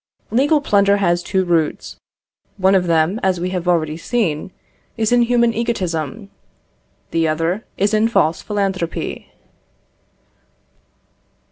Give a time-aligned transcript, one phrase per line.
[0.31, 1.95] Legal plunder has two roots:
[2.57, 4.49] one of them, as we have already seen,
[4.97, 6.31] is in human egotism;
[7.11, 9.31] the other is in false philanthropy.